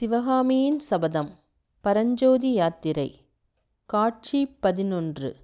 [0.00, 1.30] சிவகாமியின் சபதம்.
[1.80, 3.26] பரஞ்சோதி யாத்திரை.
[3.86, 5.36] காட்சி பதினொன்று.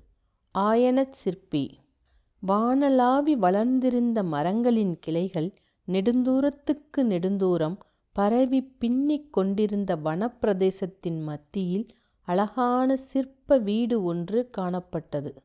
[0.59, 1.79] ஆயனச் சிற்பி.
[2.49, 5.55] வானலாவி வளர்ந்திருந்த மரங்களின் கிளைகள்
[5.89, 7.77] நெடுந்தூரத்துக்கு நெடுந்தூரம்
[8.13, 11.87] பரவிப் பின்னிக் கொண்டிருந்த வனப்பிரதேசத்தின் மத்தியில்
[12.21, 15.43] அழகான சிற்ப வீடு ஒன்று காணப்பட்டது.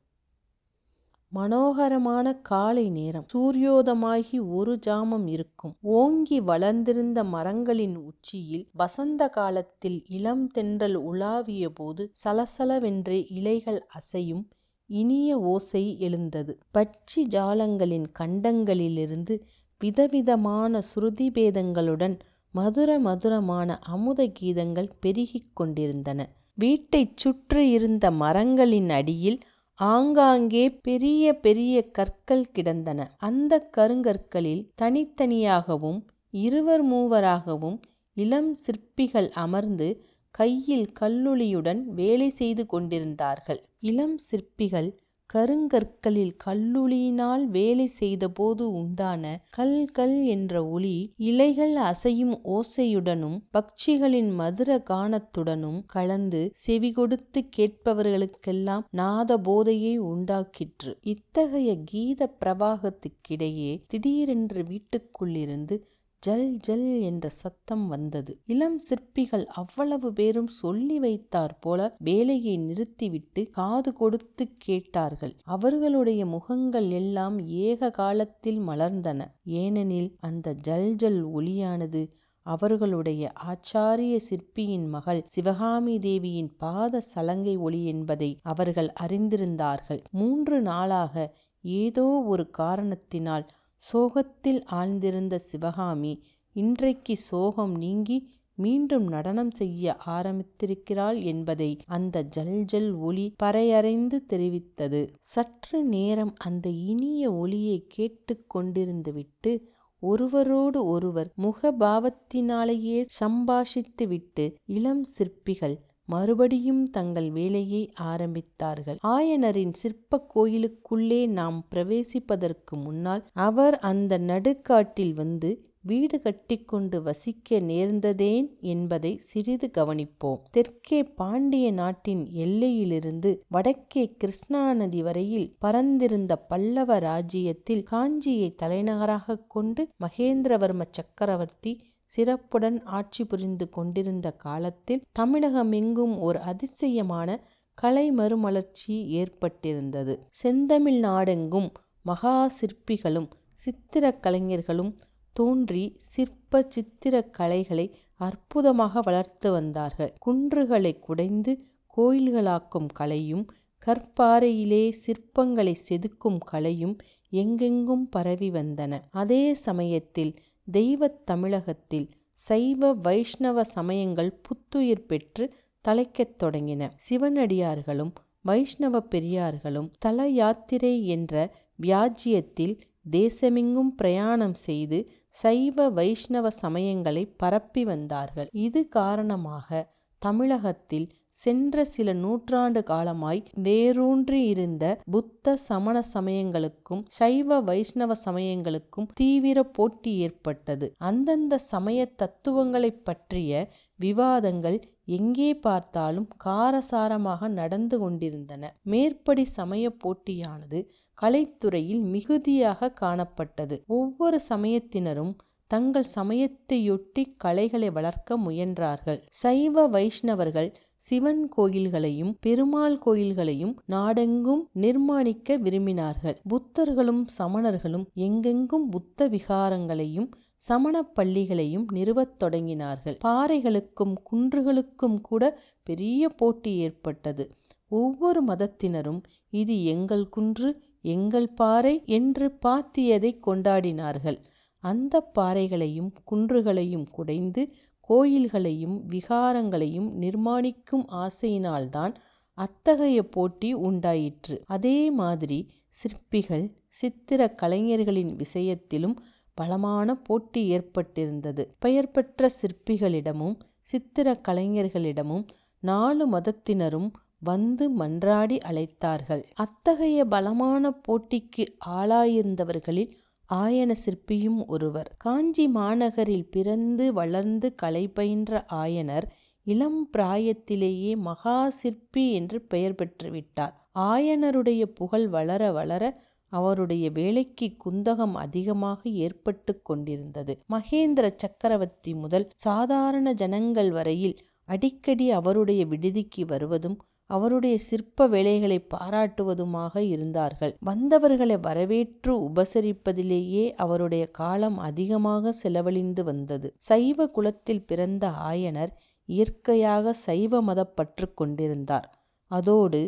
[1.36, 3.25] மனோகரமான காலை நேரம்.
[3.33, 5.73] சூரியோதமாகி ஒரு ஜாமம் இருக்கும்.
[5.81, 14.44] ஓங்கி வளர்ந்திருந்த மரங்களின் உச்சியில் வசந்த காலத்தில் இளம் தென்றல் உலாவியபோது சலசலவென்று இலைகள் அசையும்
[14.89, 16.53] இனிய ஓசை எழுந்தது.
[16.73, 19.36] பட்சி ஜாலங்களின் கண்டங்களிலிருந்து
[19.80, 22.16] விதவிதமான சுருதிபேதங்களுடன்
[22.52, 26.20] மதுர மதுரமான அமுத கீதங்கள் பெருகிக் கொண்டிருந்தன.
[26.53, 29.39] வீட்டைச் சுற்றியிருந்த மரங்களின் அடியில்
[29.79, 33.16] ஆங்காங்கே பெரிய பெரிய கற்கள் கிடந்தன.
[33.17, 37.77] அந்த கருங்கற்களில் தனித்தனியாகவும் இருவர் மூவராகவும்
[38.13, 40.03] இளம் சிற்பிகள் அமர்ந்து
[40.35, 43.61] கையில் கல்லுளியுடன் வேலை செய்து கொண்டிருந்தார்கள்.
[43.80, 44.89] இளம் சிற்பிகள்
[45.34, 55.80] கருங்கற்களில் கல்லுளியினால் வேலை செய்தபோது உண்டான கல் கல் என்ற ஒலி இலைகள் அசையும் ஓசையுடனும் பக்ஷிகளின் மதுர கானத்துடனும்
[55.86, 60.94] கலந்து செவிகொடுத்து கேட்பவர்களுக்கெல்லாம் நாத போதையை உண்டாக்கிற்று.
[61.02, 65.78] இத்தகைய கீத பிரவாகத்துக்கிடையே திடீரென்று வீட்டுக்குள்ளிருந்து
[66.26, 68.31] ஜல் ஜல் என்ற சத்தம் வந்தது.
[68.45, 75.34] இளம் சிற்பிகள் அவ்வளவு பேரும் சொல்லி வைத்தாற்போல வேலையை நிறுத்திவிட்டு காது கொடுத்து கேட்டார்கள்.
[75.56, 79.20] அவர்களுடைய முகங்கள் எல்லாம் ஏக காலத்தில் மலர்ந்தன.
[79.62, 82.03] ஏனெனில் அந்த ஜல் ஜல் ஒளியானது
[82.46, 90.02] அவர்களுடைய ஆச்சாரிய சிற்பியின் மகள் சிவகாமி தேவியின் பாத சலங்கை ஒளி என்பதை அவர்கள் அறிந்திருந்தார்கள்.
[90.12, 91.16] மூன்று நாளாக
[91.64, 93.46] ஏதோ ஒரு காரணத்தினால்
[93.78, 96.23] சோகத்தில் ஆழ்ந்திருந்த சிவகாமி
[96.56, 98.18] இன்றைக்கு சோகம் நீங்கி
[98.58, 105.02] மீண்டும் நடனம் செய்ய ஆரம்பித்திருக்கிறாள் என்பதை அந்த ஜல் ஜல் ஒளி பறையறைந்து தெரிவித்தது.
[105.20, 109.52] சற்று நேரம் அந்த இனிய ஒளியை கேட்டு கொண்டிருந்துவிட்டு
[110.00, 118.97] ஒருவரோடு ஒருவர் முகபாவத்தினாலேயே சம்பாஷித்துவிட்டு இளம் சிற்பிகள் மறுபடியும் தங்கள் வேலையை ஆரம்பித்தார்கள்.
[119.07, 125.49] ஆயனரின் சிற்பக் கோயிலுக்குள்ளே நாம் பிரவேசிப்பதற்கு முன்னால் அவர் அந்த நடுக்காட்டில் வந்து
[125.81, 130.39] வீடு கட்டிக்கொண்டு வசிக்க நேர்ந்ததேன் என்பதை சிறிது கவனிப்போம்.
[130.51, 140.81] தெற்கே பாண்டிய நாட்டின் எல்லையிலிருந்து வடக்கே கிருஷ்ணா நதி வரையில் பரந்திருந்த பல்லவ ராஜ்யத்தில் காஞ்சியை தலைநகராக கொண்டு மகேந்திரவர்ம
[140.91, 141.79] சக்கரவர்த்தி
[142.16, 147.30] சிறப்புடன் ஆட்சி புரிந்து கொண்டிருந்த காலத்தில் தமிழகமெங்கும் ஒரு அதிசயமான
[147.78, 150.14] கலை மறுமலர்ச்சி ஏற்பட்டிருந்தது.
[150.31, 151.70] செந்தமிழ் நாடெங்கும்
[152.02, 154.94] மகா சிற்பிகளும் சித்திரக் கலைஞர்களும்
[155.34, 160.14] தோன்றி சிற்ப சித்திரக் கலைகளை அற்புதமாக வளர்த்து வந்தார்கள்.
[160.26, 161.53] குன்றுகளை குடைந்து
[161.97, 163.46] கோயில்களாக்கும் கலையும்
[163.86, 166.96] கற்பாறையிலே சிற்பங்களை செதுக்கும் கலையும்
[167.34, 169.02] எங்கெங்கும் பரவி வந்தன.
[169.12, 170.32] அதே சமயத்தில்
[170.72, 175.53] தெய்வத் தமிழகத்தில் சைவ வைஷ்ணவ சமயங்கள் புத்துயிர் பெற்று
[175.88, 176.90] தலைக்கத் தொடங்கின.
[177.09, 178.12] சிவனடியார்களும்
[178.46, 182.80] வைஷ்ணவப் பெரியார்களும் தல யாத்திரை என்ற வியாஜ்யத்தில்
[183.12, 188.50] தேசமெங்கும் பிரயாணம் செய்து சைவ வைஷ்ணவ சமயங்களை பரப்பி வந்தார்கள்.
[188.52, 199.63] இது காரணமாக தமிழகத்தில் சென்ற சில நூற்றாண்டு காலமாய் வேரூன்றியிருந்த புத்த சமண சமயங்களுக்கும் சைவ வைஷ்ணவ சமயங்களுக்கும் தீவிர
[199.63, 200.88] போட்டி ஏற்பட்டது.
[201.01, 203.51] அந்தந்த சமய தத்துவங்களைப் பற்றிய
[204.00, 204.78] விவாதங்கள்
[205.13, 208.63] எங்கே பார்த்தாலும் காரசாரமாக நடந்து கொண்டிருந்தன.
[208.84, 210.79] மேற்படி சமயப் போட்டியானது
[211.22, 213.78] கலைத்துறையில் மிகுதியாக காணப்பட்டது.
[213.88, 215.34] ஒவ்வொரு சமயத்தினரும்
[215.68, 219.22] தங்கள் சமயத்தையொட்டி கலைகளை வளர்க்க முயன்றார்கள்.
[219.30, 226.38] சைவ வைஷ்ணவர்கள் சிவன் கோயில்களையும் பெருமாள் கோயில்களையும் நாடெங்கும் நிர்மாணிக்க விரும்பினார்கள்.
[226.50, 233.18] புத்தர்களும் சமணர்களும் எங்கெங்கும் புத்த விகாரங்களையும் சமண பள்ளிகளையும் நிறுவத் தொடங்கினார்கள்.
[233.26, 237.56] பாறைகளுக்கும் குன்றுகளுக்கும் கூட பெரிய போட்டி ஏற்பட்டது.
[237.90, 240.70] ஒவ்வொரு மதத்தினரும் இது எங்கள் குன்று
[241.02, 244.38] எங்கள் பாறை என்று பாத்தியதை கொண்டாடினார்கள்.
[244.85, 247.61] அந்தப் பாறைகளையும் குன்றுகளையும் குடைந்து
[248.09, 252.14] கோயில்களையும் விகாரங்களையும் நிர்மாணிக்கும் ஆசையினால்தான்
[252.58, 254.55] அத்தகைய போட்டி உண்டாயிற்று.
[254.66, 255.59] அதே மாதிரி
[255.90, 259.15] சிற்பிகள் சித்திர கலைஞர்களின் விஷயத்திலும்
[259.53, 261.63] பலமான போட்டி ஏற்பட்டிருந்தது.
[261.79, 265.46] பெயர் பெற்ற சிற்பிகளிடமும் சித்திர கலைஞர்களிடமும்
[265.84, 269.43] நாலு மதத்தினரும் வந்து மன்றாடி அழைத்தார்கள்.
[269.55, 273.12] அத்தகைய பலமான போட்டிக்கு ஆளாயிருந்தவர்களில்
[273.53, 275.15] ஆயன சிற்பியும் ஒருவர்.
[275.18, 279.27] காஞ்சி மாநகரில் பிறந்து வளர்ந்து கலை பயின்ற ஆயனர்
[279.63, 286.03] இளம் பிராயத்திலேயே மகா சிற்பி என்று பெயர் பெற்றுவிட்டார் ஆயனருடைய புகழ் வளர வளர
[286.51, 290.53] அவருடைய வேலைக்கு குந்தகம் அதிகமாக ஏற்பட்டு கொண்டிருந்தது.
[290.70, 296.98] மகேந்திர சக்கரவர்த்தி முதல் சாதாரண ஜனங்கள் வரையில் அடிக்கடி அவருடைய விடுதிக்கு வருவதும்
[297.29, 300.74] அவருடைய சிற்ப வேலைகளை பாராட்டுவதுமாக இருந்தார்கள்.
[300.79, 306.69] வந்தவர்களை வரவேற்று உபசரிப்பதிலேயே அவருடைய காலம் அதிகமாக செலவழிந்து வந்தது.
[306.89, 308.91] சைவ குலத்தில் பிறந்த ஆயனர்
[309.29, 312.07] இயற்கையாக சைவ மதப்பற்று கொண்டிருந்தார்.
[312.51, 313.01] அதோடு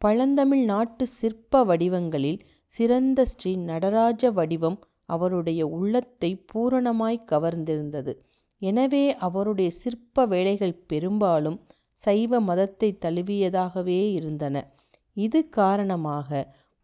[0.00, 2.40] பழந்தமிழ் நாட்டு சிற்ப வடிவங்களில்
[2.72, 8.12] சிறந்த ஸ்ரீ நடராஜ வடிவம் அவருடைய உள்ளத்தை பூரணமாய் கவர்ந்திருந்தது.
[8.62, 11.58] எனவே அவருடைய சிற்ப வேலைகள் பெரும்பாலும்
[11.98, 14.56] சைவ மதத்தை தழுவியதாகவே இருந்தன.
[15.16, 16.30] இது காரணமாக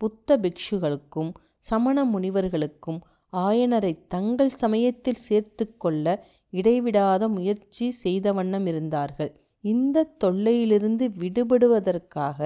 [0.00, 3.00] புத்த பிக்ஷுகளுக்கும் சமண முனிவர்களுக்கும்
[3.32, 6.06] ஆயனரை தங்கள் சமயத்தில் சேர்த்து கொள்ள
[6.52, 9.30] இடைவிடாத முயற்சி செய்த வண்ணம் இருந்தார்கள்.
[9.64, 12.38] இந்த தொல்லையிலிருந்து விடுபடுவதற்காக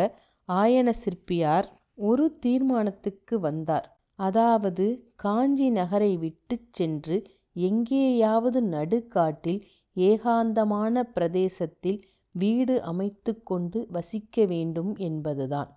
[0.48, 3.86] ஆயன சிற்பியார் ஒரு தீர்மானத்துக்கு வந்தார்.
[4.18, 4.84] அதாவது
[5.16, 7.16] காஞ்சி நகரை விட்டு சென்று
[7.60, 9.60] எங்கேயாவது நடுக்காட்டில்
[9.96, 11.98] ஏகாந்தமான பிரதேசத்தில்
[12.38, 15.70] வீடு அமைத்து கொண்டு வசிக்க வேண்டும் என்பதுதான்.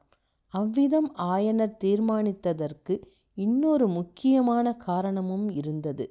[0.54, 2.96] அவ்விதம் ஆயனர் தீர்மானித்ததற்கு
[3.38, 6.06] இன்னொரு முக்கியமான காரணமும் இருந்தது.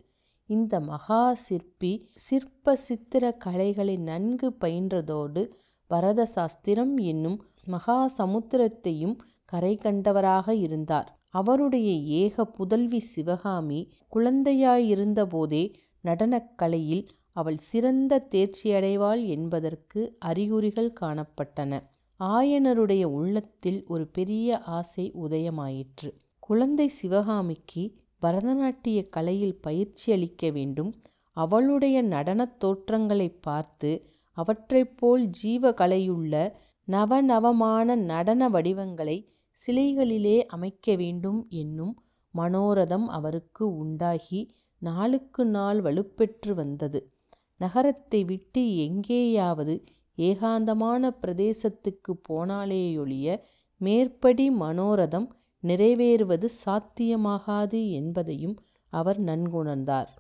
[0.50, 5.42] இந்த மகா சிற்பி சிற்ப சித்திர கலைகளை நன்கு பயின்றதோடு
[5.90, 11.08] பரத சாஸ்திரம் என்னும் மகா சமுத்திரத்தையும் கரை கண்டவராக இருந்தார்.
[11.30, 11.90] அவருடைய
[12.22, 13.80] ஏக புதல்வி சிவகாமி
[14.12, 15.64] குழந்தையாயிருந்தபோதே
[16.04, 17.04] நடனக்கலையில்
[17.38, 21.82] அவள் சிறந்த தேர்ச்சியடைவாள் என்பதற்கு அறிகுறிகள் காணப்பட்டன.
[22.20, 26.10] ஆயனருடைய உள்ளத்தில் ஒரு பெரிய ஆசை உதயமாயிற்று.
[26.38, 31.02] குழந்தை சிவகாமிக்கு பரதநாட்டிய கலையில் பயிற்சி அளிக்க வேண்டும்.
[31.32, 36.52] அவளுடைய நடனத் தோற்றங்களை பார்த்து அவற்றைப் போல் ஜீவகலையுள்ள
[36.84, 39.28] நவநவமான நடன வடிவங்களை
[39.66, 42.02] சிலைகளிலே அமைக்க வேண்டும் என்னும்
[42.34, 47.12] மனோரதம் அவருக்கு உண்டாகி நாளுக்கு நாள் வலுப்பெற்று வந்தது.
[47.58, 49.84] நகரத்தை விட்டு எங்கேயாவது
[50.18, 53.40] ஏகாந்தமான பிரதேசத்துக்கு போனாலேயொழிய
[53.78, 55.28] மேற்படி மனோரதம்
[55.62, 58.56] நிறைவேறுவது சாத்தியமாகாது என்பதையும்
[58.92, 60.10] அவர் நன்குணர்ந்தார்.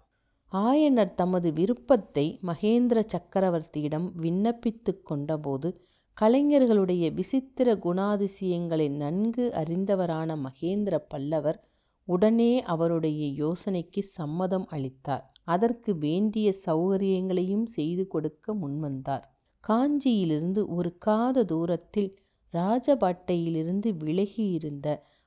[0.52, 5.68] ஆயனர் தமது விருப்பத்தை மகேந்திர சக்கரவர்த்தியிடம் விண்ணப்பித்து கொண்டபோது
[6.16, 11.58] கலைஞர்களுடைய விசித்திர குணாதிசயங்களை நன்கு அறிந்தவரான மகேந்திர பல்லவர்
[12.04, 15.26] உடனே அவருடைய யோசனைக்கு சம்மதம் அளித்தார்.
[15.48, 19.24] அதற்கு வேண்டிய சௌகரியங்களையும் செய்து கொடுக்க முன்வந்தார்.
[19.64, 22.10] காஞ்சியிலிருந்து ஒரு காத தூரத்தில்
[22.54, 24.86] ராஜபாட்டையிலிருந்து விலகியிருந்த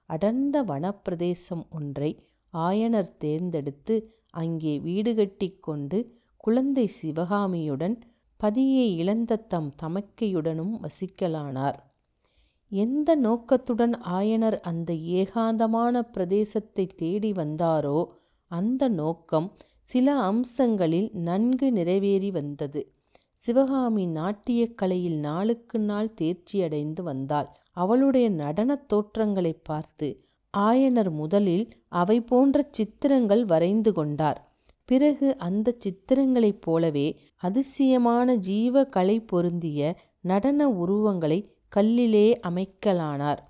[0.10, 2.12] அடர்ந்த வனப்பிரதேசம் ஒன்றை
[2.54, 3.96] ஆயனர் தேர்ந்தெடுத்து
[4.34, 6.00] அங்கே வீடு கட்டி கொண்டு
[6.44, 7.96] குழந்தை சிவகாமியுடன்
[8.40, 11.78] பதியை இழந்த தம் தமக்கையுடனும் வசிக்கலானார்.
[12.72, 18.00] எந்த நோக்கத்துடன் ஆயனர் அந்த ஏகாந்தமான பிரதேசத்தை தேடி வந்தாரோ
[18.52, 19.48] அந்த நோக்கம்
[19.92, 22.92] சில அம்சங்களில் நன்கு நிறைவேறி வந்தது.
[23.34, 27.50] சிவகாமி நாட்டியக் கலையில் நாளுக்கு நாள் தேர்ச்சியடைந்து வந்தாள்.
[27.72, 30.22] அவளுடைய நடனத் தோற்றங்களை பார்த்து
[30.58, 34.56] ஆயனர் முதலில் அவை போன்ற சித்திரங்கள் வரைந்து கொண்டார்.
[34.86, 43.42] பிறகு அந்த சித்திரங்களைப் போலவே அதிசயமான ஜீவ கலை பொருந்திய நடன உருவங்களை கல்லிலே அமைக்கலானார்.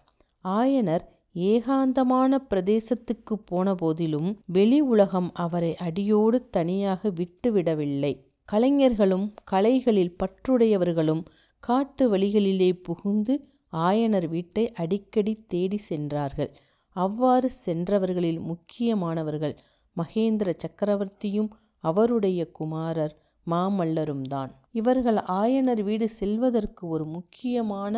[0.44, 8.14] ஆயனர் ஏகாந்தமான பிரதேசத்துக்கு போன போதிலும் வெளி உலகம் அவரை அடியோடு தனியாக விட்டுவிடவில்லை.
[8.46, 11.24] கலைஞர்களும் கலைகளில் பற்றுடையவர்களும்
[11.64, 16.52] காட்டு வழிகளிலே புகுந்து ஆயனர் வீட்டை அடிக்கடி தேடி சென்றார்கள்.
[16.96, 19.56] அவ்வாறு சென்றவர்களில் முக்கியமானவர்கள்
[19.98, 21.50] மகேந்திர சக்கரவர்த்தியும்
[21.84, 23.16] அவருடைய குமாரர்
[23.48, 24.52] மாமல்லரும்தான்.
[24.72, 27.96] இவர்கள் ஆயனர் வீடு செல்வதற்கு ஒரு முக்கியமான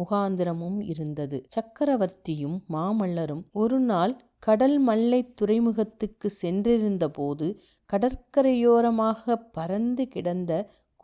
[0.00, 1.38] முகாந்திரமும் இருந்தது.
[1.56, 7.46] சக்கரவர்த்தியும் மாமல்லரும் ஒரு நாள் கடல் மல்லை துறைமுகத்துக்கு சென்றிருந்தபோது
[7.90, 10.52] கடற்கரையோரமாக பறந்து கிடந்த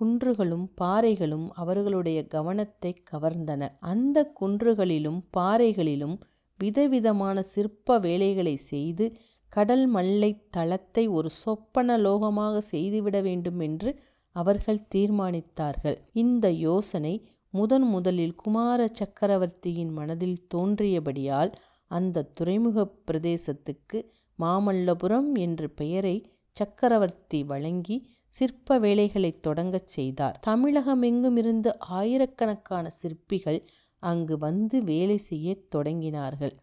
[0.01, 3.63] குன்றுகளும் பாறைகளும் அவர்களுடைய கவனத்தை கவர்ந்தன.
[3.93, 6.17] அந்த குன்றுகளிலும் பாறைகளிலும்
[6.61, 9.07] விதவிதமான சிற்ப வேலைகளை செய்து
[9.53, 13.91] கடல் மல்லை தளத்தை ஒரு சொப்பன லோகமாக செய்துவிட வேண்டும் என்று
[14.37, 15.97] அவர்கள் தீர்மானித்தார்கள்.
[16.23, 17.15] இந்த யோசனை
[17.57, 21.53] முதன் முதலில் குமார சக்கரவர்த்தியின் மனதில் தோன்றியபடியால்
[21.87, 23.99] அந்த துறைமுக பிரதேசத்துக்கு
[24.39, 26.17] மாமல்லபுரம் என்ற பெயரை
[26.51, 27.97] சக்கரவர்த்தி வழங்கி
[28.29, 30.41] சிற்ப வேலைகளை தொடங்கச் செய்தார்.
[30.47, 33.61] தமிழகமெங்குமிருந்து ஆயிரக்கணக்கான சிற்பிகள்
[34.03, 36.55] அங்கு வந்து வேலை செய்ய தொடங்கினார்கள்.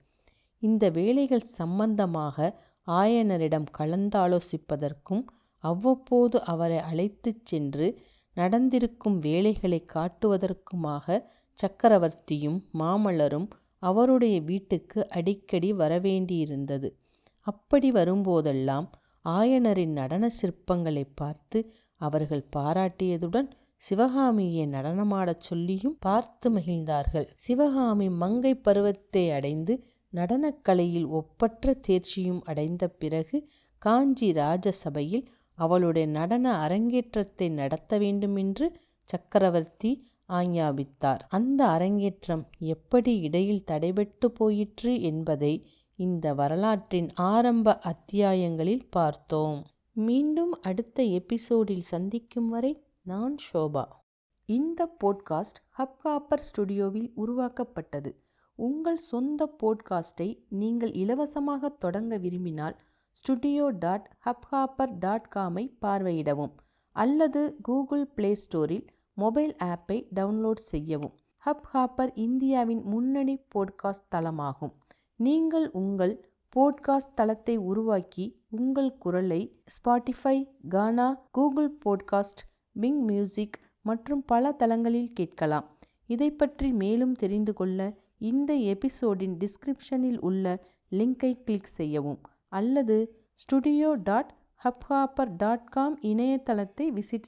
[0.60, 5.24] இந்த வேலைகள் சம்பந்தமாக ஆயனரிடம் கலந்தாலோசிப்பதற்கும்
[5.64, 7.88] அவ்வப்போது அவரை அழைத்துச் சென்று
[8.38, 11.18] நடந்திருக்கும் வேலைகளை காட்டுவதற்குமாக
[11.58, 13.48] சக்கரவர்த்தியும் மாமல்லரும்
[13.84, 16.90] அவருடைய வீட்டுக்கு அடிக்கடி வரவேண்டியிருந்தது.
[17.48, 18.88] அப்படி வரும்போதெல்லாம்
[19.26, 21.60] ஆயனரின் நடன சிற்பங்களை பார்த்து
[22.02, 23.50] அவர்கள் பாராட்டியதுடன்
[23.82, 27.28] சிவகாமியை நடனமாடச் சொல்லியும் பார்த்து மகிழ்ந்தார்கள்.
[27.34, 29.74] சிவகாமி மங்கை பருவத்தை அடைந்து
[30.14, 33.38] நடனக்கலையில் ஒப்பற்ற தேர்ச்சியும் அடைந்த பிறகு
[33.82, 35.28] காஞ்சி ராஜசபையில்
[35.66, 38.68] அவளுடைய நடன அரங்கேற்றத்தை நடத்த வேண்டுமென்று
[39.10, 39.92] சக்கரவர்த்தி
[40.30, 41.22] ஆஞ்ஞாபித்தார்.
[41.30, 45.54] அந்த அரங்கேற்றம் எப்படி இடையில் தடைபட்டு போயிற்று என்பதை
[46.00, 49.60] இந்த வரலாற்றின் ஆரம்ப அத்தியாயங்களில் பார்த்தோம்.
[50.00, 53.86] மீண்டும் அடுத்த எபிசோடில் சந்திக்கும் வரை நான் ஷோபா.
[54.50, 58.12] இந்த போட்காஸ்ட் ஹப்காப்பர் ஸ்டுடியோவில் உருவாக்கப்பட்டது.
[58.60, 60.28] உங்கள் சொந்த போட்காஸ்டை
[60.62, 62.76] நீங்கள் இலவசமாக தொடங்க விரும்பினால்
[63.12, 66.54] ஸ்டுடியோ டாட் ஹப்ஹாப்பர் டாட் காமை பார்வையிடவும்
[66.96, 71.16] அல்லது கூகுள் பிளே ஸ்டோரில் மொபைல் ஆப்பை டவுன்லோட் செய்யவும்.
[71.46, 74.74] ஹப் ஹாப்பர் இந்தியாவின் முன்னணி போட்காஸ்ட் தளமாகும்.
[75.16, 76.26] நீங்கள் உங்கள்
[76.56, 79.42] போட்காஸ்ட் தளத்தை உருவாக்கி உங்கள் குரலை
[79.76, 80.38] Spotify
[80.70, 82.42] Gaana Google podcast
[82.80, 85.68] Bing music மற்றும் பல தளங்களில் கேட்கலாம்.
[86.06, 87.80] இதை பற்றி மேலும் தெரிந்து கொள்ள
[88.18, 90.46] இந்த எபிசோடின் டிஸ்கிரிப்ஷனில் உள்ள
[90.92, 92.22] லிங்கை கிளிக் செய்யவும்.
[92.52, 92.98] அல்லது
[93.34, 94.32] studio dot
[94.62, 97.20] Hubhopper dot com இணையதளத்தை விசிட்